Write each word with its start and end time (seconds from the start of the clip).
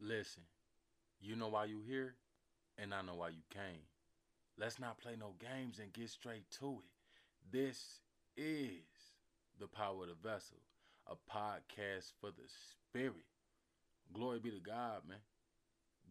Listen, 0.00 0.42
you 1.20 1.34
know 1.34 1.48
why 1.48 1.64
you 1.64 1.80
here, 1.86 2.14
and 2.78 2.94
I 2.94 3.02
know 3.02 3.16
why 3.16 3.30
you 3.30 3.42
came. 3.50 3.82
Let's 4.56 4.78
not 4.78 4.98
play 4.98 5.14
no 5.18 5.34
games 5.38 5.78
and 5.80 5.92
get 5.92 6.10
straight 6.10 6.48
to 6.60 6.80
it. 6.82 7.50
This 7.50 8.00
is 8.36 8.82
the 9.58 9.66
power 9.66 10.02
of 10.02 10.08
the 10.08 10.28
vessel, 10.28 10.58
a 11.06 11.14
podcast 11.14 12.12
for 12.20 12.30
the 12.30 12.46
spirit. 12.46 13.26
Glory 14.12 14.38
be 14.38 14.50
to 14.50 14.60
God, 14.60 15.02
man. 15.08 15.18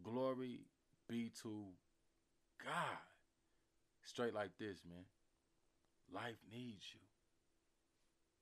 Glory 0.04 0.60
be 1.10 1.32
to 1.42 1.66
God. 2.64 3.00
Straight 4.04 4.34
like 4.34 4.52
this, 4.60 4.80
man. 4.88 5.06
Life 6.14 6.38
needs 6.52 6.86
you. 6.94 7.00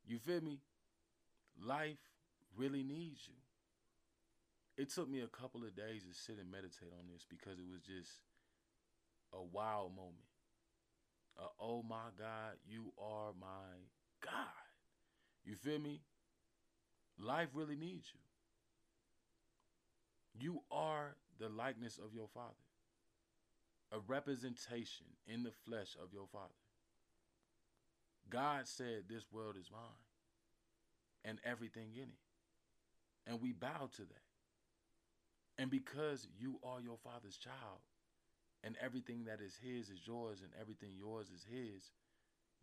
You 0.08 0.20
feel 0.20 0.42
me? 0.42 0.60
Life 1.64 1.98
really 2.58 2.84
needs 2.84 3.22
you. 3.28 3.45
It 4.78 4.90
took 4.90 5.10
me 5.10 5.22
a 5.22 5.28
couple 5.28 5.64
of 5.64 5.76
days 5.76 6.04
to 6.04 6.14
sit 6.14 6.38
and 6.40 6.52
meditate 6.52 6.92
on 6.92 7.08
this 7.12 7.26
because 7.30 7.60
it 7.60 7.66
was 7.70 7.82
just 7.82 8.20
a 9.34 9.42
wow 9.42 9.90
moment. 9.90 10.28
A, 11.38 11.44
oh 11.62 11.84
my 11.84 12.12
God, 12.18 12.54
you 12.68 12.92
are 12.98 13.32
my 13.40 13.88
God. 14.22 14.32
You 15.46 15.56
feel 15.56 15.80
me? 15.80 16.02
Life 17.18 17.50
really 17.54 17.76
needs 17.76 18.12
you. 18.14 18.20
You 20.38 20.62
are 20.70 21.16
the 21.40 21.48
likeness 21.48 21.98
of 21.98 22.14
your 22.14 22.28
Father, 22.28 22.54
a 23.92 24.00
representation 24.00 25.06
in 25.26 25.44
the 25.44 25.52
flesh 25.66 25.96
of 26.02 26.12
your 26.12 26.28
Father. 26.28 26.54
God 28.30 28.68
said, 28.68 29.04
This 29.08 29.24
world 29.32 29.56
is 29.60 29.72
mine 29.72 29.82
and 31.24 31.40
everything 31.46 31.92
in 31.96 32.04
it. 32.04 33.28
And 33.28 33.42
we 33.42 33.54
bow 33.54 33.90
to 33.96 34.02
that. 34.02 34.35
And 35.58 35.70
because 35.72 36.28
you 36.38 36.60
are 36.64 36.82
your 36.82 36.98
Father's 36.98 37.38
child, 37.38 37.80
and 38.64 38.76
everything 38.84 39.26
that 39.26 39.40
is 39.42 39.56
His 39.64 39.90
is 39.90 40.06
yours, 40.06 40.40
and 40.42 40.52
everything 40.60 40.90
yours 40.98 41.28
is 41.30 41.46
His, 41.50 41.92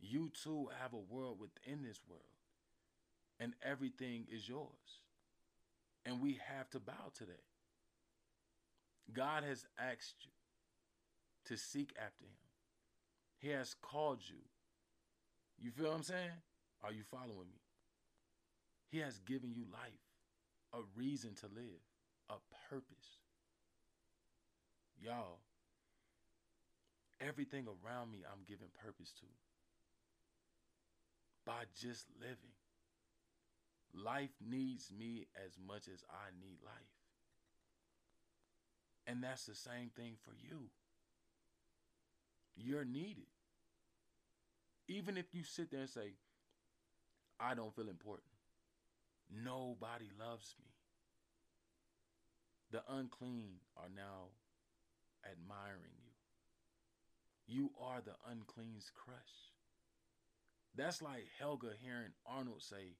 you 0.00 0.30
too 0.42 0.69
have 0.80 0.92
a 0.92 1.14
world 1.14 1.39
within 1.41 1.83
this 1.83 2.00
world, 2.08 2.22
and 3.39 3.55
everything 3.64 4.27
is 4.31 4.48
yours. 4.48 4.69
And 6.05 6.20
we 6.20 6.41
have 6.47 6.69
to 6.70 6.81
bow 6.81 7.12
to 7.19 7.25
that. 7.27 7.44
God 9.12 9.44
has 9.44 9.64
asked 9.78 10.25
you 10.25 10.33
to 11.47 11.56
seek 11.56 11.94
after 11.98 12.25
Him, 12.25 12.48
He 13.38 13.48
has 13.48 13.75
called 13.81 14.20
you. 14.27 14.41
You 15.59 15.70
feel 15.70 15.91
what 15.91 15.97
I'm 15.97 16.03
saying? 16.03 16.31
Are 16.83 16.92
you 16.92 17.05
following 17.05 17.48
me? 17.53 17.61
He 18.91 18.98
has 18.98 19.20
given 19.20 19.53
you 19.55 19.64
life, 19.72 19.92
a 20.75 20.78
reason 20.97 21.34
to 21.36 21.47
live, 21.47 21.81
a 22.33 22.41
purpose. 22.70 23.20
Y'all, 25.00 25.41
everything 27.20 27.66
around 27.66 28.11
me 28.11 28.19
I'm 28.25 28.44
giving 28.47 28.69
purpose 28.84 29.12
to 29.20 29.27
by 31.44 31.64
just 31.78 32.06
living. 32.20 32.56
Life 33.94 34.30
needs 34.41 34.91
me 34.97 35.27
as 35.44 35.58
much 35.64 35.88
as 35.88 36.03
I 36.08 36.30
need 36.41 36.58
life. 36.64 36.75
And 39.06 39.22
that's 39.22 39.44
the 39.44 39.55
same 39.55 39.91
thing 39.97 40.14
for 40.22 40.33
you. 40.41 40.70
You're 42.56 42.84
needed. 42.84 43.27
Even 44.88 45.16
if 45.16 45.27
you 45.34 45.42
sit 45.42 45.70
there 45.70 45.80
and 45.80 45.88
say, 45.88 46.14
I 47.41 47.55
don't 47.55 47.75
feel 47.75 47.88
important, 47.88 48.30
nobody 49.30 50.06
loves 50.19 50.55
me. 50.60 50.72
The 52.73 52.83
unclean 52.89 53.61
are 53.77 53.91
now 53.95 54.31
admiring 55.31 55.92
you. 56.01 56.12
You 57.47 57.70
are 57.78 58.01
the 58.01 58.15
unclean's 58.31 58.91
crush. 58.94 59.53
That's 60.75 61.03
like 61.03 61.27
Helga 61.38 61.72
hearing 61.78 62.12
Arnold 62.25 62.62
say, 62.62 62.97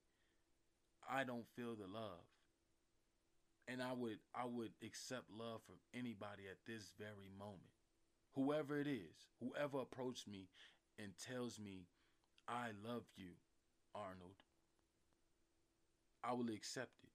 I 1.11 1.25
don't 1.25 1.47
feel 1.57 1.75
the 1.75 1.87
love. 1.87 2.21
And 3.67 3.83
I 3.83 3.95
would 3.95 4.19
I 4.35 4.45
would 4.45 4.73
accept 4.85 5.31
love 5.31 5.63
from 5.65 5.77
anybody 5.95 6.43
at 6.51 6.59
this 6.67 6.93
very 6.99 7.31
moment. 7.39 7.73
Whoever 8.35 8.79
it 8.79 8.87
is, 8.87 9.31
whoever 9.41 9.81
approached 9.81 10.29
me 10.29 10.49
and 10.99 11.13
tells 11.17 11.59
me, 11.59 11.87
I 12.47 12.73
love 12.85 13.05
you, 13.17 13.31
Arnold, 13.95 14.43
I 16.23 16.33
will 16.35 16.51
accept 16.51 16.93
it. 17.05 17.12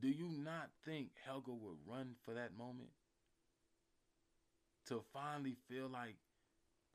Do 0.00 0.08
you 0.08 0.28
not 0.28 0.70
think 0.84 1.10
Helga 1.24 1.52
would 1.52 1.78
run 1.86 2.14
for 2.24 2.34
that 2.34 2.56
moment? 2.56 2.90
To 4.88 5.02
finally 5.12 5.56
feel 5.68 5.88
like 5.88 6.16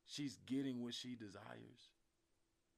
she's 0.05 0.37
getting 0.45 0.83
what 0.83 0.93
she 0.93 1.15
desires? 1.15 1.91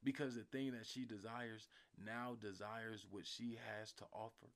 Because 0.03 0.35
the 0.35 0.43
thing 0.43 0.71
that 0.71 0.85
she 0.85 1.05
desires 1.05 1.67
now 2.03 2.35
desires 2.39 3.05
what 3.09 3.25
she 3.25 3.57
has 3.79 3.91
to 3.93 4.05
offer. 4.13 4.51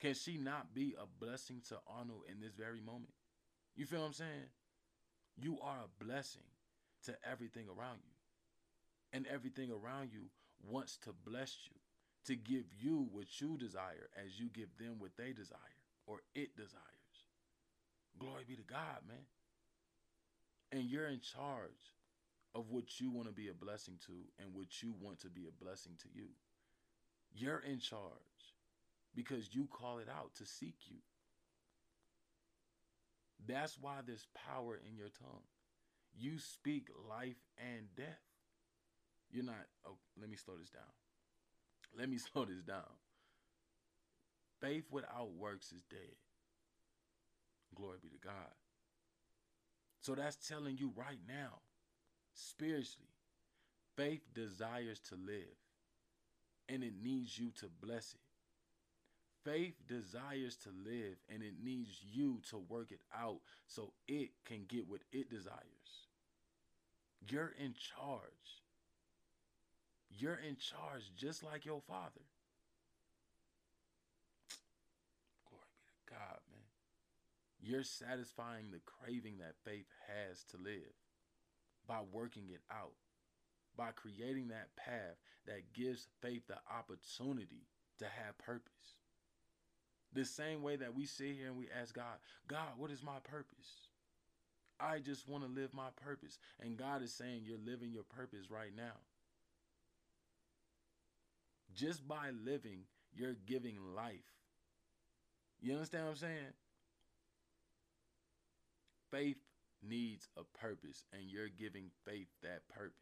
Can 0.00 0.14
she 0.14 0.38
not 0.38 0.74
be 0.74 0.94
a 1.00 1.06
blessing 1.24 1.60
to 1.68 1.78
Arnold 1.88 2.22
in 2.30 2.40
this 2.40 2.54
very 2.54 2.80
moment? 2.80 3.12
You 3.74 3.84
feel 3.84 4.00
what 4.00 4.06
I'm 4.06 4.12
saying? 4.12 4.50
You 5.36 5.58
are 5.60 5.78
a 5.84 6.04
blessing 6.04 6.46
to 7.04 7.16
everything 7.28 7.66
around 7.68 7.98
you. 8.04 8.12
And 9.12 9.26
everything 9.26 9.70
around 9.70 10.12
you 10.12 10.30
wants 10.62 10.98
to 10.98 11.10
bless 11.24 11.56
you, 11.64 11.76
to 12.28 12.36
give 12.36 12.64
you 12.78 13.08
what 13.10 13.40
you 13.40 13.56
desire 13.56 14.10
as 14.22 14.38
you 14.38 14.50
give 14.52 14.68
them 14.78 14.96
what 14.98 15.16
they 15.16 15.32
desire 15.32 15.58
or 16.06 16.20
it 16.34 16.54
desires. 16.56 16.76
Glory 18.18 18.44
be 18.46 18.54
to 18.54 18.62
God, 18.62 19.00
man. 19.08 19.24
And 20.70 20.84
you're 20.84 21.08
in 21.08 21.20
charge 21.20 21.96
of 22.54 22.68
what 22.68 23.00
you 23.00 23.10
want 23.10 23.28
to 23.28 23.32
be 23.32 23.48
a 23.48 23.54
blessing 23.54 23.94
to 24.06 24.12
and 24.38 24.52
what 24.52 24.82
you 24.82 24.92
want 25.00 25.20
to 25.20 25.30
be 25.30 25.46
a 25.48 25.64
blessing 25.64 25.92
to 26.02 26.08
you. 26.14 26.28
You're 27.34 27.60
in 27.60 27.80
charge 27.80 28.02
because 29.14 29.54
you 29.54 29.66
call 29.72 29.98
it 29.98 30.08
out 30.08 30.34
to 30.36 30.44
seek 30.44 30.76
you. 30.86 30.98
That's 33.46 33.78
why 33.80 34.00
there's 34.06 34.26
power 34.34 34.78
in 34.86 34.96
your 34.96 35.08
tongue. 35.08 35.46
You 36.14 36.38
speak 36.38 36.88
life 37.08 37.40
and 37.56 37.86
death. 37.96 38.20
You're 39.30 39.44
not, 39.44 39.66
oh, 39.86 39.96
let 40.20 40.28
me 40.28 40.36
slow 40.36 40.56
this 40.58 40.70
down. 40.70 40.82
Let 41.96 42.08
me 42.08 42.18
slow 42.32 42.44
this 42.44 42.62
down. 42.62 42.82
Faith 44.60 44.84
without 44.90 45.32
works 45.38 45.72
is 45.72 45.82
dead. 45.88 46.16
Glory 47.74 47.98
be 48.02 48.08
to 48.08 48.18
God. 48.18 48.54
So 50.00 50.14
that's 50.14 50.36
telling 50.48 50.78
you 50.78 50.92
right 50.96 51.18
now, 51.28 51.60
spiritually, 52.34 53.12
faith 53.96 54.22
desires 54.34 55.00
to 55.08 55.16
live 55.16 55.56
and 56.68 56.82
it 56.82 56.92
needs 57.02 57.38
you 57.38 57.50
to 57.60 57.66
bless 57.80 58.14
it. 58.14 58.20
Faith 59.44 59.74
desires 59.86 60.56
to 60.56 60.70
live 60.84 61.16
and 61.28 61.42
it 61.42 61.54
needs 61.62 62.00
you 62.12 62.40
to 62.50 62.58
work 62.68 62.90
it 62.90 63.00
out 63.16 63.38
so 63.66 63.92
it 64.06 64.30
can 64.44 64.64
get 64.68 64.88
what 64.88 65.00
it 65.12 65.30
desires. 65.30 66.08
You're 67.28 67.54
in 67.58 67.74
charge. 67.74 68.62
You're 70.10 70.40
in 70.46 70.56
charge 70.56 71.12
just 71.16 71.42
like 71.42 71.64
your 71.64 71.80
father. 71.80 72.26
Glory 75.48 75.68
be 75.78 75.84
to 75.86 76.14
God, 76.14 76.40
man. 76.50 76.66
You're 77.60 77.84
satisfying 77.84 78.70
the 78.70 78.80
craving 78.84 79.38
that 79.38 79.54
faith 79.64 79.86
has 80.06 80.44
to 80.50 80.56
live 80.56 80.94
by 81.86 82.00
working 82.12 82.48
it 82.50 82.62
out, 82.70 82.94
by 83.76 83.90
creating 83.94 84.48
that 84.48 84.74
path 84.76 85.16
that 85.46 85.72
gives 85.72 86.06
faith 86.20 86.46
the 86.48 86.58
opportunity 86.70 87.66
to 87.98 88.04
have 88.04 88.38
purpose. 88.38 88.96
The 90.12 90.24
same 90.24 90.62
way 90.62 90.76
that 90.76 90.94
we 90.94 91.04
sit 91.06 91.34
here 91.36 91.48
and 91.48 91.56
we 91.56 91.68
ask 91.70 91.94
God, 91.94 92.16
God, 92.48 92.78
what 92.78 92.90
is 92.90 93.02
my 93.02 93.18
purpose? 93.24 93.88
I 94.80 95.00
just 95.00 95.28
want 95.28 95.44
to 95.44 95.50
live 95.50 95.74
my 95.74 95.88
purpose. 96.02 96.38
And 96.60 96.76
God 96.76 97.02
is 97.02 97.12
saying, 97.12 97.42
You're 97.44 97.58
living 97.58 97.90
your 97.92 98.04
purpose 98.04 98.50
right 98.50 98.74
now. 98.74 98.94
Just 101.74 102.06
by 102.06 102.30
living, 102.44 102.80
you're 103.14 103.36
giving 103.46 103.76
life. 103.94 104.14
You 105.60 105.72
understand 105.72 106.04
what 106.04 106.10
I'm 106.10 106.16
saying? 106.16 106.52
Faith 109.10 109.38
needs 109.86 110.28
a 110.36 110.42
purpose, 110.58 111.04
and 111.12 111.22
you're 111.30 111.48
giving 111.48 111.90
faith 112.04 112.28
that 112.42 112.68
purpose. 112.68 112.92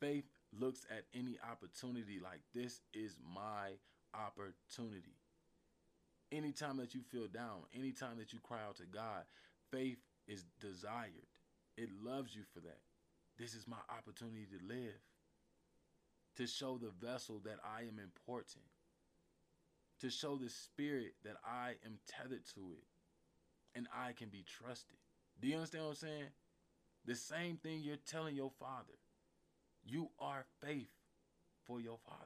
Faith 0.00 0.24
looks 0.58 0.86
at 0.90 1.04
any 1.14 1.38
opportunity 1.50 2.20
like 2.22 2.40
this 2.54 2.80
is 2.94 3.16
my 3.34 3.72
opportunity. 4.14 5.16
Anytime 6.32 6.76
that 6.78 6.94
you 6.94 7.00
feel 7.10 7.28
down, 7.28 7.62
anytime 7.74 8.18
that 8.18 8.32
you 8.32 8.40
cry 8.40 8.58
out 8.66 8.76
to 8.76 8.86
God, 8.86 9.24
faith 9.70 9.98
is 10.26 10.44
desired. 10.60 11.30
It 11.76 11.88
loves 12.02 12.34
you 12.34 12.42
for 12.52 12.60
that. 12.60 12.80
This 13.38 13.54
is 13.54 13.66
my 13.68 13.76
opportunity 13.90 14.46
to 14.46 14.66
live, 14.66 14.98
to 16.36 16.46
show 16.46 16.78
the 16.78 16.90
vessel 17.06 17.40
that 17.44 17.58
I 17.64 17.82
am 17.82 17.98
important. 17.98 18.64
to 20.00 20.10
show 20.10 20.36
the 20.36 20.50
spirit 20.50 21.14
that 21.24 21.36
I 21.46 21.74
am 21.86 21.98
tethered 22.06 22.44
to 22.54 22.60
it 22.78 22.84
and 23.74 23.88
I 23.94 24.12
can 24.12 24.28
be 24.28 24.44
trusted. 24.46 24.98
Do 25.40 25.48
you 25.48 25.56
understand 25.56 25.84
what 25.84 25.90
I'm 25.90 25.96
saying? 25.96 26.24
The 27.06 27.16
same 27.16 27.56
thing 27.56 27.80
you're 27.82 27.96
telling 27.96 28.36
your 28.36 28.52
father. 28.60 28.98
You 29.84 30.10
are 30.20 30.44
faith 30.64 30.90
for 31.66 31.80
your 31.80 31.98
father. 32.06 32.20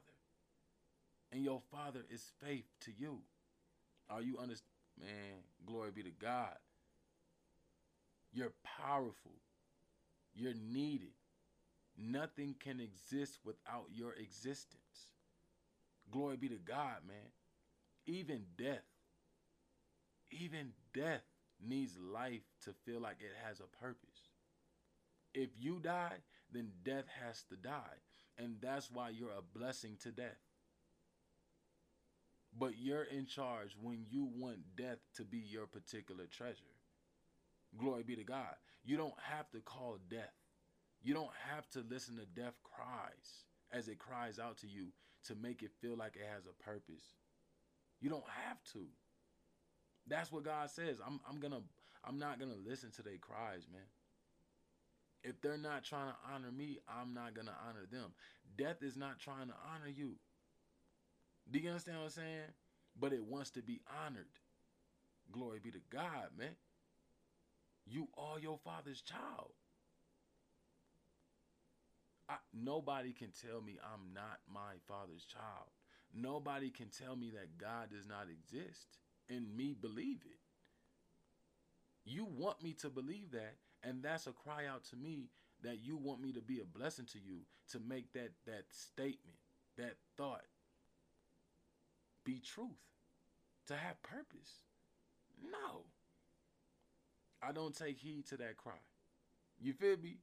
And 1.31 1.43
your 1.43 1.61
father 1.71 2.01
is 2.11 2.31
faith 2.43 2.65
to 2.81 2.91
you. 2.97 3.19
Are 4.09 4.21
you 4.21 4.37
understand? 4.37 4.63
Man, 4.99 5.43
glory 5.65 5.91
be 5.91 6.03
to 6.03 6.11
God. 6.11 6.57
You're 8.33 8.53
powerful. 8.63 9.33
You're 10.35 10.53
needed. 10.55 11.13
Nothing 12.01 12.55
can 12.59 12.79
exist 12.79 13.39
without 13.45 13.85
your 13.93 14.13
existence. 14.13 15.09
Glory 16.09 16.37
be 16.37 16.49
to 16.49 16.55
God, 16.55 16.97
man. 17.07 17.31
Even 18.07 18.43
death, 18.57 18.83
even 20.31 20.71
death 20.93 21.21
needs 21.63 21.93
life 21.99 22.41
to 22.65 22.73
feel 22.85 22.99
like 22.99 23.17
it 23.19 23.47
has 23.47 23.59
a 23.59 23.83
purpose. 23.83 24.29
If 25.33 25.49
you 25.59 25.79
die, 25.79 26.17
then 26.51 26.71
death 26.83 27.05
has 27.23 27.43
to 27.49 27.55
die. 27.55 27.99
And 28.37 28.55
that's 28.61 28.89
why 28.91 29.09
you're 29.09 29.29
a 29.29 29.57
blessing 29.57 29.97
to 30.01 30.11
death. 30.11 30.39
But 32.57 32.73
you're 32.77 33.03
in 33.03 33.27
charge 33.27 33.75
when 33.81 34.05
you 34.09 34.27
want 34.35 34.75
death 34.75 34.97
to 35.17 35.23
be 35.23 35.37
your 35.37 35.67
particular 35.67 36.25
treasure. 36.25 36.63
Glory 37.77 38.03
be 38.03 38.15
to 38.15 38.23
God. 38.23 38.55
You 38.83 38.97
don't 38.97 39.13
have 39.21 39.49
to 39.51 39.59
call 39.59 39.97
death. 40.09 40.33
You 41.03 41.13
don't 41.13 41.31
have 41.49 41.69
to 41.71 41.83
listen 41.89 42.15
to 42.17 42.25
death 42.39 42.59
cries 42.63 43.45
as 43.71 43.87
it 43.87 43.99
cries 43.99 44.39
out 44.39 44.57
to 44.59 44.67
you 44.67 44.87
to 45.25 45.35
make 45.35 45.63
it 45.63 45.71
feel 45.81 45.95
like 45.97 46.15
it 46.15 46.27
has 46.33 46.45
a 46.45 46.63
purpose. 46.63 47.15
You 47.99 48.09
don't 48.09 48.27
have 48.47 48.63
to. 48.73 48.85
That's 50.07 50.31
what 50.31 50.43
God 50.43 50.69
says. 50.69 50.99
I'm 51.05 51.19
I'm 51.29 51.39
gonna 51.39 51.61
I'm 52.03 52.19
not 52.19 52.39
gonna 52.39 52.57
listen 52.67 52.91
to 52.91 53.03
their 53.03 53.17
cries, 53.17 53.67
man. 53.71 53.81
If 55.23 55.39
they're 55.41 55.57
not 55.57 55.83
trying 55.83 56.09
to 56.09 56.15
honor 56.33 56.51
me, 56.51 56.79
I'm 56.89 57.13
not 57.13 57.35
gonna 57.35 57.55
honor 57.67 57.85
them. 57.91 58.13
Death 58.57 58.81
is 58.81 58.97
not 58.97 59.19
trying 59.19 59.47
to 59.47 59.53
honor 59.73 59.89
you. 59.89 60.15
Do 61.49 61.59
you 61.59 61.69
understand 61.69 61.97
what 61.97 62.05
I'm 62.05 62.09
saying? 62.11 62.53
But 62.99 63.13
it 63.13 63.23
wants 63.23 63.51
to 63.51 63.61
be 63.61 63.81
honored. 64.05 64.25
Glory 65.31 65.59
be 65.59 65.71
to 65.71 65.81
God, 65.89 66.29
man. 66.37 66.55
You 67.85 68.07
are 68.17 68.39
your 68.39 68.57
father's 68.63 69.01
child. 69.01 69.53
Nobody 72.53 73.13
can 73.13 73.29
tell 73.31 73.61
me 73.61 73.79
I'm 73.83 74.13
not 74.13 74.39
my 74.51 74.73
father's 74.87 75.25
child. 75.25 75.69
Nobody 76.13 76.69
can 76.69 76.87
tell 76.89 77.15
me 77.15 77.31
that 77.31 77.57
God 77.57 77.89
does 77.89 78.07
not 78.07 78.27
exist 78.29 78.97
and 79.29 79.55
me 79.55 79.75
believe 79.79 80.21
it. 80.25 80.39
You 82.03 82.25
want 82.25 82.61
me 82.61 82.73
to 82.81 82.89
believe 82.89 83.31
that, 83.31 83.55
and 83.83 84.03
that's 84.03 84.27
a 84.27 84.31
cry 84.31 84.65
out 84.65 84.83
to 84.85 84.95
me 84.95 85.29
that 85.63 85.79
you 85.81 85.95
want 85.95 86.21
me 86.21 86.33
to 86.33 86.41
be 86.41 86.59
a 86.59 86.65
blessing 86.65 87.05
to 87.13 87.19
you 87.19 87.39
to 87.71 87.79
make 87.79 88.11
that 88.13 88.31
that 88.45 88.65
statement, 88.71 89.37
that 89.77 89.95
thought 90.17 90.41
be 92.23 92.39
truth, 92.39 92.69
to 93.67 93.75
have 93.75 94.01
purpose. 94.03 94.63
No. 95.43 95.83
I 97.41 97.51
don't 97.51 97.75
take 97.75 97.97
heed 97.97 98.27
to 98.27 98.37
that 98.37 98.57
cry. 98.57 98.73
You 99.59 99.73
feel 99.73 99.97
me? 99.97 100.17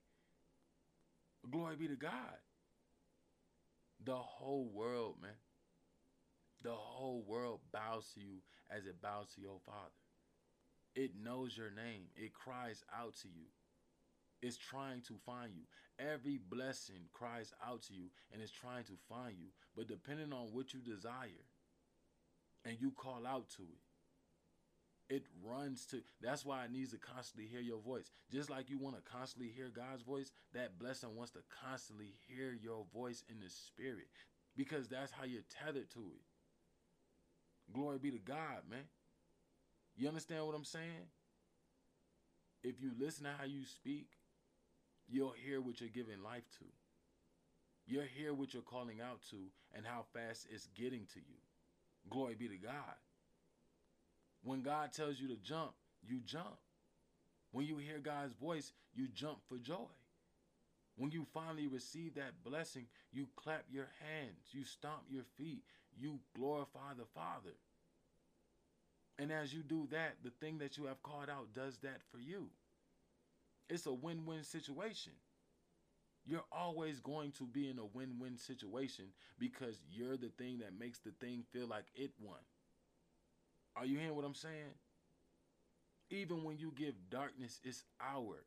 Glory 1.50 1.76
be 1.76 1.88
to 1.88 1.96
God. 1.96 2.38
The 4.04 4.16
whole 4.16 4.70
world, 4.72 5.16
man. 5.20 5.30
The 6.62 6.74
whole 6.74 7.24
world 7.26 7.60
bows 7.72 8.10
to 8.14 8.20
you 8.20 8.38
as 8.70 8.86
it 8.86 9.00
bows 9.00 9.28
to 9.34 9.40
your 9.40 9.60
father. 9.64 9.94
It 10.94 11.12
knows 11.22 11.56
your 11.56 11.70
name. 11.70 12.06
It 12.16 12.34
cries 12.34 12.82
out 12.96 13.16
to 13.22 13.28
you. 13.28 13.46
It's 14.42 14.56
trying 14.56 15.02
to 15.02 15.14
find 15.24 15.52
you. 15.54 15.62
Every 15.98 16.38
blessing 16.38 17.08
cries 17.12 17.52
out 17.66 17.82
to 17.84 17.94
you 17.94 18.06
and 18.32 18.42
is 18.42 18.50
trying 18.50 18.84
to 18.84 18.92
find 19.08 19.36
you. 19.38 19.48
But 19.76 19.88
depending 19.88 20.32
on 20.32 20.52
what 20.52 20.72
you 20.74 20.80
desire 20.80 21.46
and 22.64 22.76
you 22.80 22.92
call 22.92 23.26
out 23.26 23.48
to 23.56 23.62
it, 23.62 23.87
it 25.08 25.24
runs 25.42 25.86
to 25.86 26.02
that's 26.20 26.44
why 26.44 26.64
it 26.64 26.72
needs 26.72 26.90
to 26.90 26.98
constantly 26.98 27.48
hear 27.48 27.60
your 27.60 27.80
voice. 27.80 28.10
Just 28.30 28.50
like 28.50 28.68
you 28.68 28.78
want 28.78 28.96
to 28.96 29.10
constantly 29.10 29.50
hear 29.54 29.68
god's 29.74 30.02
voice 30.02 30.30
that 30.54 30.78
blessing 30.78 31.16
wants 31.16 31.32
to 31.32 31.40
constantly 31.64 32.14
hear 32.26 32.56
your 32.62 32.84
voice 32.92 33.24
in 33.28 33.40
the 33.40 33.48
spirit. 33.48 34.08
Because 34.56 34.88
that's 34.88 35.12
how 35.12 35.24
you're 35.24 35.42
tethered 35.64 35.90
to 35.92 36.00
it. 36.00 37.72
Glory 37.72 37.98
be 37.98 38.10
to 38.10 38.18
god 38.18 38.68
man. 38.70 38.84
You 39.96 40.08
understand 40.08 40.46
what 40.46 40.54
i'm 40.54 40.64
saying? 40.64 41.08
If 42.62 42.80
you 42.80 42.90
listen 42.98 43.24
to 43.24 43.30
how 43.38 43.44
you 43.44 43.64
speak 43.64 44.08
you'll 45.08 45.34
hear 45.44 45.60
what 45.60 45.80
you're 45.80 45.88
giving 45.88 46.22
life 46.22 46.44
to. 46.58 46.66
You'll 47.86 48.02
hear 48.02 48.34
what 48.34 48.52
you're 48.52 48.62
calling 48.62 49.00
out 49.00 49.22
to 49.30 49.36
and 49.74 49.86
how 49.86 50.04
fast 50.12 50.46
it's 50.50 50.66
getting 50.76 51.06
to 51.14 51.20
you. 51.20 51.40
Glory 52.10 52.34
be 52.34 52.48
to 52.48 52.56
god 52.56 52.96
when 54.48 54.62
God 54.62 54.92
tells 54.92 55.20
you 55.20 55.28
to 55.28 55.36
jump, 55.36 55.72
you 56.02 56.20
jump. 56.24 56.56
When 57.52 57.66
you 57.66 57.76
hear 57.76 57.98
God's 57.98 58.32
voice, 58.34 58.72
you 58.94 59.08
jump 59.08 59.38
for 59.48 59.58
joy. 59.58 59.88
When 60.96 61.10
you 61.10 61.26
finally 61.32 61.66
receive 61.68 62.14
that 62.14 62.42
blessing, 62.44 62.86
you 63.12 63.28
clap 63.36 63.64
your 63.70 63.88
hands, 64.00 64.48
you 64.50 64.64
stomp 64.64 65.02
your 65.08 65.24
feet, 65.36 65.62
you 65.96 66.18
glorify 66.36 66.94
the 66.96 67.04
Father. 67.14 67.54
And 69.18 69.32
as 69.32 69.52
you 69.52 69.62
do 69.62 69.86
that, 69.90 70.16
the 70.22 70.32
thing 70.40 70.58
that 70.58 70.76
you 70.76 70.86
have 70.86 71.02
called 71.02 71.28
out 71.28 71.54
does 71.54 71.78
that 71.78 72.00
for 72.10 72.18
you. 72.18 72.48
It's 73.68 73.86
a 73.86 73.92
win 73.92 74.24
win 74.24 74.44
situation. 74.44 75.12
You're 76.24 76.44
always 76.52 77.00
going 77.00 77.32
to 77.32 77.44
be 77.44 77.68
in 77.68 77.78
a 77.78 77.84
win 77.84 78.18
win 78.18 78.36
situation 78.36 79.06
because 79.38 79.80
you're 79.90 80.16
the 80.16 80.32
thing 80.38 80.58
that 80.58 80.78
makes 80.78 80.98
the 80.98 81.12
thing 81.20 81.44
feel 81.52 81.66
like 81.66 81.86
it 81.94 82.12
won. 82.20 82.38
Are 83.78 83.86
you 83.86 83.98
hearing 83.98 84.16
what 84.16 84.24
I'm 84.24 84.34
saying? 84.34 84.74
Even 86.10 86.42
when 86.42 86.58
you 86.58 86.72
give 86.76 86.94
darkness 87.10 87.60
its 87.62 87.84
hour, 88.00 88.42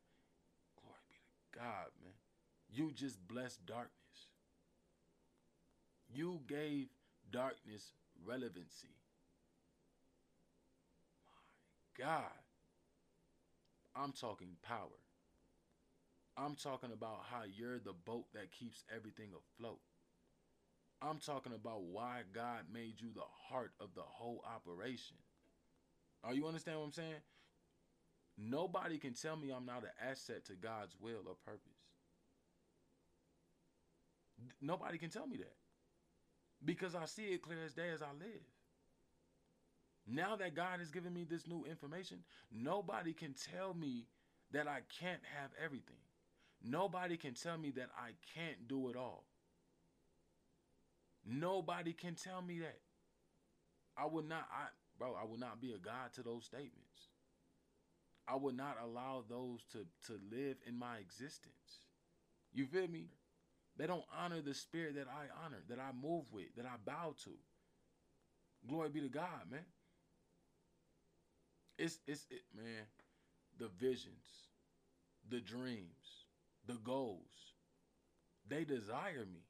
glory 0.76 1.04
be 1.10 1.16
to 1.16 1.60
God, 1.60 1.88
man. 2.04 2.14
You 2.70 2.92
just 2.92 3.26
blessed 3.28 3.66
darkness. 3.66 3.92
You 6.14 6.42
gave 6.48 6.88
darkness 7.32 7.94
relevancy. 8.26 8.96
My 11.98 12.06
God. 12.06 12.32
I'm 13.96 14.12
talking 14.12 14.58
power. 14.64 15.00
I'm 16.38 16.56
talking 16.56 16.92
about 16.92 17.22
how 17.30 17.44
you're 17.46 17.80
the 17.80 17.94
boat 17.94 18.26
that 18.34 18.52
keeps 18.52 18.84
everything 18.94 19.30
afloat. 19.30 19.80
I'm 21.02 21.18
talking 21.18 21.54
about 21.54 21.84
why 21.84 22.22
God 22.34 22.66
made 22.72 23.02
you 23.02 23.10
the 23.14 23.22
heart 23.50 23.72
of 23.80 23.90
the 23.96 24.04
whole 24.04 24.44
operation. 24.46 25.18
Are 26.24 26.34
you 26.34 26.46
understand 26.46 26.78
what 26.78 26.86
I'm 26.86 26.92
saying? 26.92 27.22
Nobody 28.38 28.98
can 28.98 29.14
tell 29.14 29.36
me 29.36 29.52
I'm 29.52 29.66
not 29.66 29.84
an 29.84 30.10
asset 30.10 30.46
to 30.46 30.54
God's 30.54 30.96
will 31.00 31.28
or 31.28 31.36
purpose. 31.44 31.82
Nobody 34.62 34.98
can 34.98 35.10
tell 35.10 35.28
me 35.28 35.38
that. 35.38 35.56
Because 36.64 36.94
I 36.96 37.06
see 37.06 37.26
it 37.26 37.42
clear 37.42 37.64
as 37.66 37.74
day 37.74 37.90
as 37.90 38.02
I 38.02 38.12
live. 38.20 38.46
Now 40.08 40.36
that 40.36 40.56
God 40.56 40.80
has 40.80 40.92
given 40.92 41.14
me 41.14 41.26
this 41.28 41.48
new 41.48 41.66
information, 41.70 42.20
nobody 42.52 43.14
can 43.14 43.34
tell 43.34 43.74
me 43.74 44.06
that 44.52 44.68
I 44.68 44.80
can't 45.00 45.22
have 45.40 45.52
everything. 45.64 45.96
Nobody 46.64 47.18
can 47.18 47.34
tell 47.34 47.58
me 47.58 47.72
that 47.72 47.90
I 47.98 48.12
can't 48.36 48.68
do 48.68 48.90
it 48.90 48.96
all. 48.96 49.26
Nobody 51.26 51.94
can 51.94 52.16
tell 52.16 52.42
me 52.42 52.60
that. 52.60 52.80
I 53.98 54.06
would 54.06 54.28
not 54.28 54.48
I 54.52 54.68
bro, 54.98 55.16
I 55.20 55.26
would 55.26 55.40
not 55.40 55.62
be 55.62 55.74
a 55.74 55.78
God 55.78 56.14
to 56.14 56.24
those 56.24 56.46
statements. 56.46 57.10
I 58.28 58.36
would 58.36 58.56
not 58.56 58.78
allow 58.84 59.24
those 59.28 59.64
to 59.74 59.86
to 60.08 60.20
live 60.32 60.58
in 60.68 60.78
my 60.78 60.98
existence. 60.98 61.82
You 62.54 62.66
feel 62.66 62.88
me? 62.88 63.10
They 63.78 63.88
don't 63.88 64.06
honor 64.18 64.42
the 64.42 64.54
spirit 64.54 64.96
that 64.96 65.08
I 65.08 65.46
honor, 65.46 65.64
that 65.70 65.80
I 65.80 65.92
move 65.94 66.26
with, 66.32 66.56
that 66.58 66.66
I 66.66 66.76
bow 66.86 67.16
to. 67.24 67.32
Glory 68.68 68.90
be 68.90 69.02
to 69.02 69.10
God, 69.10 69.50
man. 69.50 69.66
It's 71.78 72.00
it's 72.08 72.26
it, 72.30 72.44
man, 72.56 72.86
the 73.58 73.70
visions, 73.80 74.50
the 75.30 75.40
dreams, 75.40 76.26
the 76.68 76.78
goals. 76.84 77.56
They 78.48 78.64
desire 78.64 79.26
me. 79.32 79.46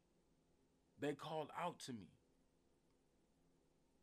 They 1.01 1.13
called 1.13 1.49
out 1.59 1.79
to 1.87 1.93
me. 1.93 2.09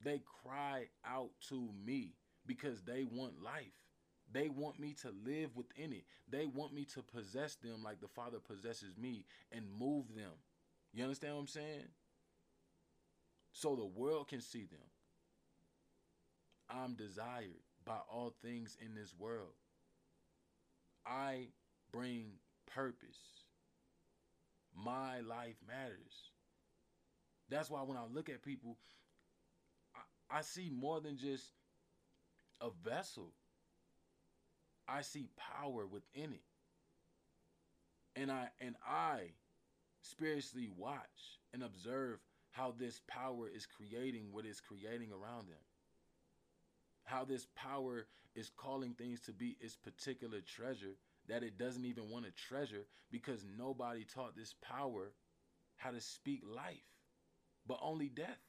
They 0.05 0.21
cry 0.43 0.87
out 1.07 1.31
to 1.49 1.71
me 1.85 2.15
because 2.47 2.83
they 2.83 3.05
want 3.05 3.43
life. 3.43 3.73
They 4.31 4.49
want 4.49 4.79
me 4.79 4.95
to 5.03 5.13
live 5.25 5.57
within 5.57 5.93
it. 5.93 6.05
They 6.29 6.47
want 6.47 6.75
me 6.75 6.85
to 6.95 7.03
possess 7.03 7.55
them 7.55 7.83
like 7.83 8.01
the 8.01 8.09
Father 8.09 8.39
possesses 8.39 8.97
me 8.99 9.25
and 9.51 9.65
move 9.79 10.15
them. 10.15 10.33
You 10.93 11.05
understand 11.05 11.35
what 11.35 11.41
I'm 11.41 11.47
saying? 11.47 11.89
So 13.53 13.75
the 13.75 13.87
world 13.87 14.29
can 14.29 14.41
see 14.41 14.67
them. 14.67 14.81
I'm 16.69 16.95
desired 16.95 17.63
by 17.85 17.99
all 18.13 18.35
things 18.43 18.77
in 18.85 18.95
this 18.95 19.15
world. 19.19 19.55
I 21.07 21.49
bring 21.91 22.33
purpose. 22.67 23.19
My 24.77 25.21
life 25.21 25.57
matters. 25.67 26.31
That's 27.49 27.71
why 27.71 27.83
when 27.83 27.97
I 27.97 28.05
look 28.13 28.29
at 28.29 28.43
people, 28.43 28.77
I, 30.31 30.39
I 30.39 30.41
see 30.43 30.71
more 30.71 31.01
than 31.01 31.17
just 31.17 31.53
a 32.61 32.69
vessel. 32.85 33.33
I 34.89 35.03
see 35.03 35.29
power 35.37 35.87
within 35.87 36.33
it. 36.33 36.43
And 38.17 38.31
I 38.31 38.49
and 38.61 38.75
I 38.87 39.33
spiritually 40.03 40.71
watch 40.77 41.41
and 41.53 41.63
observe 41.63 42.19
how 42.51 42.75
this 42.77 43.01
power 43.07 43.49
is 43.49 43.67
creating 43.67 44.33
what 44.33 44.47
is 44.47 44.61
creating 44.61 45.11
around 45.13 45.49
them. 45.49 45.63
How 47.05 47.25
this 47.25 47.47
power 47.55 48.07
is 48.35 48.51
calling 48.57 48.95
things 48.95 49.21
to 49.23 49.33
be 49.33 49.57
its 49.61 49.77
particular 49.77 50.41
treasure 50.41 50.97
that 51.29 51.43
it 51.43 51.59
doesn't 51.59 51.85
even 51.85 52.11
want 52.11 52.25
to 52.25 52.33
treasure 52.33 52.87
because 53.11 53.45
nobody 53.59 54.05
taught 54.05 54.37
this 54.37 54.55
power 54.63 55.13
how 55.77 55.91
to 55.91 56.01
speak 56.01 56.43
life, 56.45 56.98
but 57.69 57.79
only 57.83 58.09
death. 58.09 58.41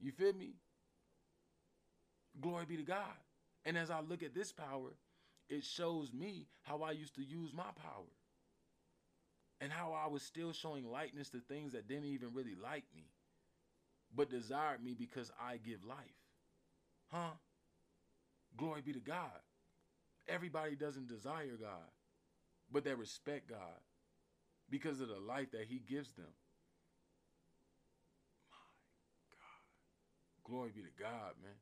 You 0.00 0.12
feel 0.12 0.34
me? 0.34 0.56
Glory 2.40 2.66
be 2.66 2.76
to 2.76 2.82
God. 2.82 3.16
And 3.64 3.78
as 3.78 3.90
I 3.90 4.00
look 4.00 4.22
at 4.22 4.34
this 4.34 4.52
power, 4.52 4.90
it 5.48 5.64
shows 5.64 6.12
me 6.12 6.48
how 6.62 6.82
I 6.82 6.90
used 6.90 7.14
to 7.14 7.22
use 7.22 7.54
my 7.54 7.62
power 7.62 8.10
and 9.60 9.72
how 9.72 9.92
I 9.92 10.08
was 10.08 10.22
still 10.22 10.52
showing 10.52 10.84
likeness 10.84 11.30
to 11.30 11.38
things 11.38 11.72
that 11.72 11.88
didn't 11.88 12.06
even 12.06 12.34
really 12.34 12.56
like 12.60 12.84
me, 12.94 13.04
but 14.14 14.28
desired 14.28 14.84
me 14.84 14.94
because 14.98 15.30
I 15.40 15.58
give 15.58 15.84
life. 15.84 15.96
Huh? 17.10 17.30
Glory 18.56 18.82
be 18.82 18.92
to 18.92 19.00
God. 19.00 19.30
Everybody 20.28 20.74
doesn't 20.74 21.08
desire 21.08 21.56
God, 21.60 21.90
but 22.72 22.84
they 22.84 22.94
respect 22.94 23.48
God 23.48 23.80
because 24.70 25.00
of 25.00 25.08
the 25.08 25.18
life 25.18 25.50
that 25.52 25.66
He 25.68 25.78
gives 25.78 26.12
them. 26.12 26.32
My 28.50 28.56
God. 29.30 29.62
Glory 30.44 30.70
be 30.74 30.82
to 30.82 31.02
God, 31.02 31.32
man. 31.42 31.52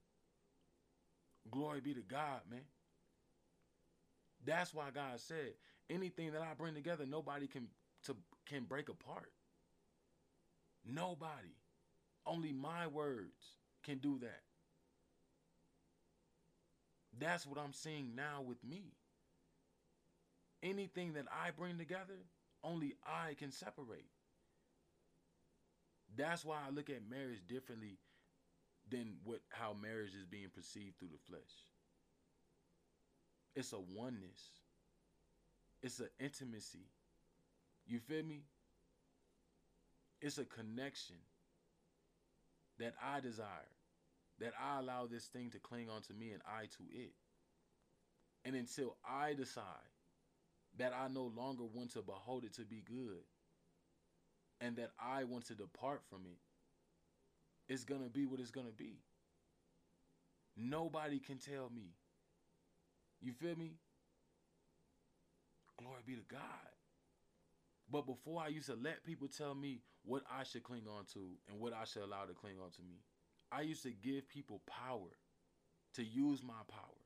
Glory 1.50 1.80
be 1.80 1.94
to 1.94 2.00
God, 2.00 2.40
man. 2.50 2.64
That's 4.44 4.74
why 4.74 4.90
God 4.92 5.20
said, 5.20 5.54
anything 5.88 6.32
that 6.32 6.42
I 6.42 6.54
bring 6.56 6.74
together, 6.74 7.06
nobody 7.06 7.46
can 7.46 7.68
to 8.06 8.16
can 8.46 8.64
break 8.64 8.88
apart. 8.88 9.30
Nobody. 10.84 11.54
Only 12.26 12.52
my 12.52 12.86
words 12.86 13.56
can 13.84 13.98
do 13.98 14.18
that. 14.20 14.42
That's 17.18 17.46
what 17.46 17.58
I'm 17.58 17.72
seeing 17.72 18.14
now 18.14 18.42
with 18.42 18.62
me. 18.64 18.94
Anything 20.62 21.14
that 21.14 21.26
I 21.30 21.50
bring 21.50 21.78
together, 21.78 22.18
only 22.64 22.94
I 23.04 23.34
can 23.34 23.50
separate. 23.50 24.06
That's 26.16 26.44
why 26.44 26.58
I 26.66 26.70
look 26.70 26.90
at 26.90 27.08
marriage 27.08 27.46
differently 27.48 27.98
than 28.92 29.14
what 29.24 29.40
how 29.50 29.74
marriage 29.74 30.14
is 30.14 30.26
being 30.30 30.50
perceived 30.54 30.98
through 30.98 31.08
the 31.08 31.26
flesh. 31.26 31.40
It's 33.56 33.72
a 33.72 33.80
oneness. 33.80 34.40
It's 35.82 35.98
an 35.98 36.08
intimacy. 36.20 36.86
You 37.86 37.98
feel 37.98 38.22
me? 38.22 38.42
It's 40.20 40.38
a 40.38 40.44
connection 40.44 41.16
that 42.78 42.94
I 43.02 43.20
desire, 43.20 43.72
that 44.38 44.52
I 44.60 44.78
allow 44.78 45.06
this 45.06 45.24
thing 45.26 45.50
to 45.50 45.58
cling 45.58 45.88
onto 45.90 46.14
me 46.14 46.30
and 46.30 46.42
I 46.46 46.66
to 46.66 46.84
it. 46.92 47.12
And 48.44 48.54
until 48.54 48.96
I 49.08 49.34
decide 49.34 49.64
that 50.78 50.92
I 50.92 51.08
no 51.08 51.32
longer 51.36 51.64
want 51.64 51.92
to 51.92 52.02
behold 52.02 52.44
it 52.44 52.54
to 52.54 52.62
be 52.62 52.82
good 52.86 53.24
and 54.60 54.76
that 54.76 54.90
I 55.00 55.24
want 55.24 55.46
to 55.46 55.54
depart 55.54 56.02
from 56.08 56.22
it, 56.26 56.38
it's 57.72 57.84
going 57.84 58.02
to 58.02 58.10
be 58.10 58.26
what 58.26 58.40
it's 58.40 58.50
going 58.50 58.66
to 58.66 58.72
be. 58.72 58.98
Nobody 60.56 61.18
can 61.18 61.38
tell 61.38 61.70
me. 61.74 61.94
You 63.20 63.32
feel 63.32 63.56
me? 63.56 63.72
Glory 65.78 66.02
be 66.06 66.14
to 66.14 66.22
God. 66.28 66.40
But 67.90 68.06
before 68.06 68.42
I 68.42 68.48
used 68.48 68.66
to 68.66 68.74
let 68.74 69.04
people 69.04 69.28
tell 69.28 69.54
me 69.54 69.80
what 70.04 70.22
I 70.30 70.44
should 70.44 70.62
cling 70.62 70.84
on 70.88 71.04
to 71.14 71.20
and 71.48 71.60
what 71.60 71.72
I 71.72 71.84
should 71.84 72.02
allow 72.02 72.24
to 72.24 72.34
cling 72.34 72.56
on 72.62 72.70
to 72.72 72.82
me, 72.82 72.96
I 73.50 73.62
used 73.62 73.82
to 73.84 73.90
give 73.90 74.28
people 74.28 74.60
power 74.66 75.10
to 75.94 76.04
use 76.04 76.42
my 76.42 76.52
power 76.68 77.02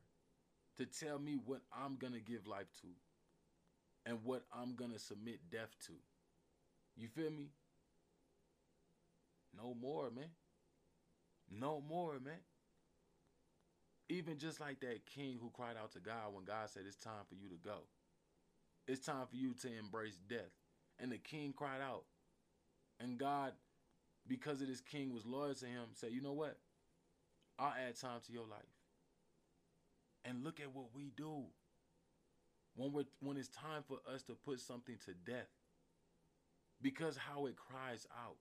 to 0.79 0.87
tell 0.87 1.19
me 1.19 1.39
what 1.45 1.61
I'm 1.73 1.97
going 1.97 2.13
to 2.13 2.21
give 2.21 2.47
life 2.47 2.71
to 2.83 2.89
and 4.05 4.19
what 4.25 4.43
I'm 4.53 4.75
going 4.75 4.93
to 4.93 4.99
submit 4.99 5.41
death 5.51 5.75
to. 5.87 5.93
You 6.97 7.09
feel 7.09 7.31
me? 7.31 7.51
No 9.57 9.75
more, 9.75 10.11
man. 10.15 10.31
No 11.51 11.83
more, 11.89 12.15
man. 12.15 12.41
Even 14.09 14.39
just 14.39 14.61
like 14.61 14.81
that 14.81 15.07
king 15.07 15.39
who 15.41 15.51
cried 15.51 15.77
out 15.81 15.93
to 15.93 16.01
God 16.01 16.33
when 16.33 16.45
God 16.45 16.71
said, 16.71 16.83
It's 16.87 16.97
time 16.97 17.25
for 17.29 17.35
you 17.35 17.49
to 17.49 17.57
go. 17.57 17.79
It's 18.87 19.05
time 19.05 19.27
for 19.29 19.37
you 19.37 19.53
to 19.63 19.79
embrace 19.79 20.17
death. 20.29 20.53
And 20.99 21.11
the 21.11 21.19
king 21.19 21.53
cried 21.57 21.81
out. 21.83 22.05
And 23.01 23.19
God, 23.19 23.53
because 24.27 24.61
of 24.61 24.69
this 24.69 24.81
king 24.81 25.13
was 25.13 25.27
loyal 25.27 25.55
to 25.55 25.67
him, 25.67 25.87
said, 25.93 26.13
You 26.13 26.23
know 26.23 26.33
what? 26.33 26.57
I'll 27.59 27.75
add 27.75 27.99
time 27.99 28.21
to 28.27 28.33
your 28.33 28.47
life. 28.47 28.61
And 30.25 30.45
look 30.45 30.61
at 30.61 30.75
what 30.75 30.95
we 30.95 31.11
do. 31.17 31.45
When 32.75 32.93
we're 32.93 33.05
when 33.21 33.37
it's 33.37 33.49
time 33.49 33.83
for 33.87 33.99
us 34.13 34.23
to 34.25 34.35
put 34.35 34.61
something 34.61 34.97
to 35.07 35.13
death. 35.31 35.49
Because 36.83 37.17
how 37.17 37.47
it 37.47 37.57
cries 37.57 38.07
out. 38.25 38.37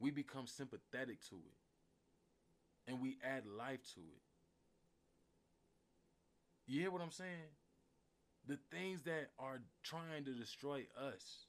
We 0.00 0.10
become 0.10 0.46
sympathetic 0.46 1.20
to 1.28 1.36
it. 1.36 1.63
And 2.86 3.00
we 3.00 3.16
add 3.24 3.44
life 3.46 3.80
to 3.94 4.00
it. 4.00 4.22
You 6.66 6.80
hear 6.80 6.90
what 6.90 7.02
I'm 7.02 7.10
saying? 7.10 7.50
the 8.46 8.58
things 8.70 9.02
that 9.02 9.30
are 9.38 9.60
trying 9.82 10.24
to 10.24 10.32
destroy 10.32 10.86
us. 10.98 11.46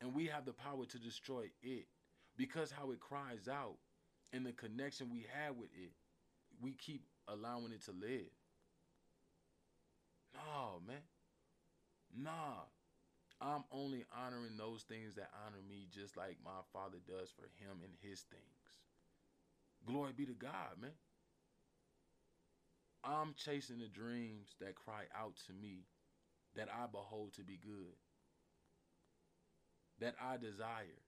And 0.00 0.14
we 0.14 0.26
have 0.26 0.44
the 0.44 0.52
power 0.52 0.84
to 0.86 0.98
destroy 0.98 1.50
it 1.62 1.86
because 2.36 2.70
how 2.70 2.90
it 2.90 3.00
cries 3.00 3.48
out 3.48 3.76
and 4.32 4.46
the 4.46 4.52
connection 4.52 5.10
we 5.10 5.26
have 5.32 5.56
with 5.56 5.70
it, 5.74 5.92
we 6.60 6.72
keep 6.72 7.04
allowing 7.28 7.72
it 7.72 7.84
to 7.84 7.92
live. 7.92 8.30
No, 10.34 10.80
man. 10.86 11.02
Nah. 12.16 12.64
I'm 13.42 13.64
only 13.72 14.04
honoring 14.14 14.56
those 14.58 14.82
things 14.82 15.14
that 15.14 15.30
honor 15.46 15.62
me 15.68 15.86
just 15.90 16.16
like 16.16 16.36
my 16.44 16.60
father 16.72 16.98
does 17.08 17.30
for 17.30 17.48
him 17.58 17.80
and 17.82 17.92
his 18.02 18.20
things. 18.20 18.59
Glory 19.86 20.12
be 20.12 20.26
to 20.26 20.34
God, 20.34 20.80
man. 20.80 20.92
I'm 23.04 23.34
chasing 23.34 23.78
the 23.78 23.88
dreams 23.88 24.54
that 24.60 24.74
cry 24.74 25.04
out 25.16 25.36
to 25.46 25.52
me 25.52 25.86
that 26.56 26.68
I 26.68 26.86
behold 26.86 27.34
to 27.34 27.42
be 27.44 27.58
good, 27.62 27.96
that 30.00 30.14
I 30.20 30.36
desire, 30.36 31.02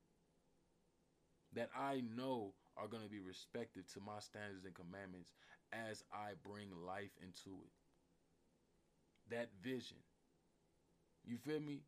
that 1.55 1.71
I 1.77 2.03
know 2.17 2.55
are 2.77 2.89
going 2.89 3.03
to 3.03 3.11
be 3.11 3.21
respective 3.21 3.87
to 3.93 4.01
my 4.01 4.21
standards 4.21 4.65
and 4.65 4.75
commandments 4.75 5.33
as 5.73 6.03
I 6.13 6.33
bring 6.43 6.71
life 6.87 7.13
into 7.23 7.59
it. 7.65 7.73
That 9.31 9.51
vision. 9.63 9.99
You 11.25 11.39
feel 11.39 11.61
me? 11.61 11.83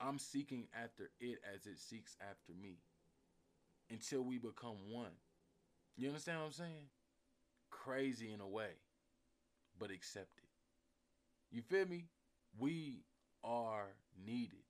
I'm 0.00 0.18
seeking 0.18 0.68
after 0.74 1.10
it 1.20 1.38
as 1.54 1.66
it 1.66 1.78
seeks 1.78 2.16
after 2.20 2.52
me 2.52 2.78
until 3.90 4.22
we 4.22 4.38
become 4.38 4.76
one. 4.90 5.12
You 5.96 6.08
understand 6.08 6.40
what 6.40 6.46
I'm 6.46 6.52
saying? 6.52 6.88
crazy 7.70 8.32
in 8.32 8.40
a 8.40 8.48
way, 8.48 8.70
but 9.78 9.90
accept 9.90 10.38
it. 10.38 10.48
You 11.54 11.62
feel 11.62 11.86
me? 11.86 12.06
We 12.58 13.04
are 13.44 13.86
needed. 14.26 14.64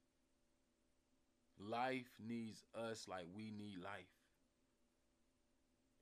Life 1.59 2.13
needs 2.19 2.63
us 2.75 3.07
like 3.09 3.27
we 3.35 3.51
need 3.51 3.79
life. 3.83 4.13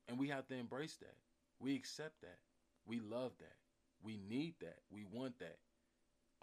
And 0.08 0.18
we 0.18 0.28
have 0.28 0.46
to 0.48 0.54
embrace 0.54 0.96
that. 0.96 1.14
We 1.60 1.74
accept 1.76 2.20
that. 2.22 2.38
We 2.86 3.00
love 3.00 3.32
that. 3.38 3.56
We 4.02 4.18
need 4.28 4.54
that. 4.60 4.78
We 4.90 5.04
want 5.04 5.38
that. 5.38 5.58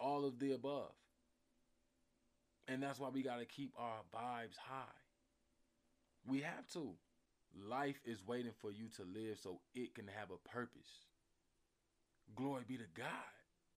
All 0.00 0.24
of 0.24 0.38
the 0.38 0.52
above. 0.52 0.92
And 2.66 2.82
that's 2.82 2.98
why 2.98 3.10
we 3.10 3.22
got 3.22 3.38
to 3.38 3.44
keep 3.44 3.72
our 3.76 4.00
vibes 4.14 4.56
high. 4.56 5.01
We 6.26 6.40
have 6.40 6.66
to. 6.74 6.92
Life 7.68 8.00
is 8.04 8.26
waiting 8.26 8.52
for 8.60 8.70
you 8.70 8.88
to 8.96 9.02
live 9.02 9.38
so 9.42 9.60
it 9.74 9.94
can 9.94 10.06
have 10.08 10.30
a 10.30 10.48
purpose. 10.48 11.06
Glory 12.34 12.62
be 12.66 12.76
to 12.78 12.86
God. 12.94 13.06